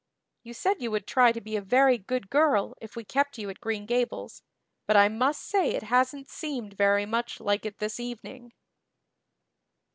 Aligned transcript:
You 0.41 0.55
said 0.55 0.81
you 0.81 0.89
would 0.89 1.05
try 1.05 1.31
to 1.31 1.39
be 1.39 1.55
a 1.55 1.61
very 1.61 1.99
good 1.99 2.31
girl 2.31 2.73
if 2.81 2.95
we 2.95 3.03
kept 3.03 3.37
you 3.37 3.51
at 3.51 3.59
Green 3.61 3.85
Gables, 3.85 4.41
but 4.87 4.97
I 4.97 5.07
must 5.09 5.43
say 5.43 5.75
it 5.75 5.83
hasn't 5.83 6.27
seemed 6.27 6.73
very 6.73 7.05
much 7.05 7.39
like 7.39 7.67
it 7.67 7.77
this 7.77 7.99
evening." 7.99 8.51